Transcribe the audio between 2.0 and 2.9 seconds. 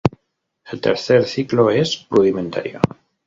rudimentario.